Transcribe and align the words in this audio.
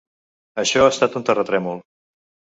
Això 0.63 0.81
ha 0.85 0.93
estat 0.93 1.19
un 1.21 1.27
terratrèmol. 1.29 1.85